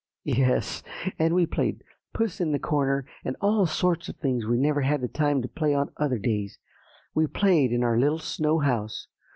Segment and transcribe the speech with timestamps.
[0.25, 0.81] "Yes;
[1.19, 5.01] and we played Puss in the Corner, and all sorts of things we never had
[5.01, 6.57] the time to play on other days;
[7.13, 9.05] we played in our little snow house.